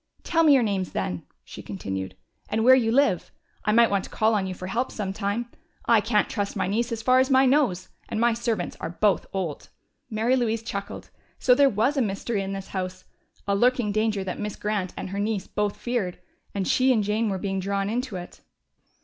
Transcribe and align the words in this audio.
"Tell 0.23 0.41
me 0.41 0.55
your 0.55 0.63
names, 0.63 0.93
then," 0.93 1.27
she 1.43 1.61
continued, 1.61 2.15
"and 2.49 2.63
where 2.63 2.73
you 2.73 2.91
live. 2.91 3.29
I 3.63 3.71
might 3.71 3.91
want 3.91 4.03
to 4.05 4.09
call 4.09 4.33
on 4.33 4.47
you 4.47 4.55
for 4.55 4.65
help 4.65 4.91
sometime. 4.91 5.51
I 5.85 6.01
can't 6.01 6.27
trust 6.27 6.55
my 6.55 6.65
niece 6.65 6.91
as 6.91 7.03
far 7.03 7.19
as 7.19 7.29
my 7.29 7.45
nose, 7.45 7.89
and 8.09 8.19
my 8.19 8.33
servants 8.33 8.75
are 8.79 8.89
both 8.89 9.27
old." 9.31 9.69
Mary 10.09 10.35
Louise 10.35 10.63
chuckled. 10.63 11.11
So 11.37 11.53
there 11.53 11.69
was 11.69 11.97
a 11.97 12.01
mystery 12.01 12.41
in 12.41 12.53
this 12.53 12.69
house! 12.69 13.03
A 13.47 13.53
lurking 13.55 13.91
danger 13.91 14.23
that 14.23 14.39
Miss 14.39 14.55
Grant 14.55 14.91
and 14.97 15.11
her 15.11 15.19
niece 15.19 15.45
both 15.45 15.77
feared! 15.77 16.17
And 16.55 16.67
she 16.67 16.91
and 16.91 17.03
Jane 17.03 17.29
were 17.29 17.37
being 17.37 17.59
drawn 17.59 17.87
into 17.87 18.15
it. 18.15 18.41